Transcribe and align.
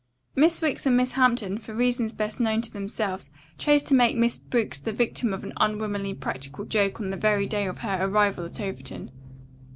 "Miss 0.35 0.63
Wicks 0.63 0.87
and 0.87 0.97
Miss 0.97 1.11
Hampton, 1.11 1.59
for 1.59 1.75
reasons 1.75 2.11
best 2.11 2.39
known 2.39 2.63
to 2.63 2.73
themselves, 2.73 3.29
chose 3.59 3.83
to 3.83 3.93
make 3.93 4.17
Miss 4.17 4.39
Briggs 4.39 4.79
the 4.81 4.91
victim 4.91 5.31
of 5.31 5.43
an 5.43 5.53
unwomanly 5.57 6.15
practical 6.15 6.65
joke 6.65 6.99
on 6.99 7.11
the 7.11 7.17
very 7.17 7.45
day 7.45 7.67
of 7.67 7.77
her 7.81 7.99
arrival 8.01 8.43
at 8.45 8.59
Overton. 8.59 9.11